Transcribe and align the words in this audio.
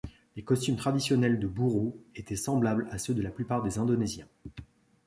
Les 0.35 0.43
costumes 0.43 0.77
traditionnels 0.77 1.37
de 1.39 1.45
Buru 1.47 1.91
étaient 2.15 2.35
semblables 2.35 2.87
à 2.89 2.97
ceux 2.97 3.13
de 3.13 3.21
la 3.21 3.29
plupart 3.29 3.61
des 3.61 3.77
indonésiens. 3.77 4.27